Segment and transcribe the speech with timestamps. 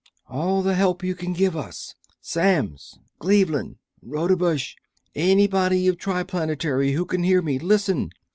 [0.27, 1.93] "...all the help you can give us.
[2.23, 4.73] Samms Cleveland Rodebush
[5.13, 8.09] anybody of Triplanetary who can hear me, listen!